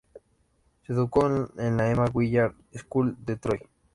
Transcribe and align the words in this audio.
Se 0.87 0.93
educó 0.93 1.27
en 1.59 1.77
la 1.77 1.91
"Emma 1.91 2.05
Willard 2.11 2.55
School" 2.75 3.15
de 3.23 3.35
Troy. 3.35 3.59